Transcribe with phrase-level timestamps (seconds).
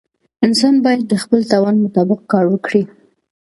[0.45, 2.83] انسان باید د خپل توان مطابق کار وکړي.